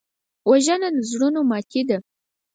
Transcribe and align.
وژنه 0.49 0.89
د 0.95 0.99
زړونو 1.09 1.41
ماتې 1.49 1.81
ده 1.89 1.97